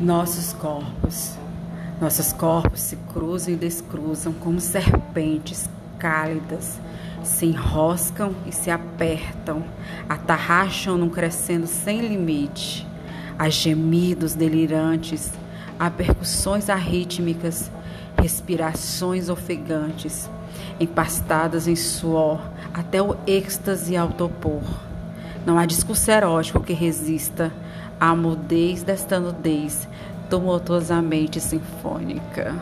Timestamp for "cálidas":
5.98-6.78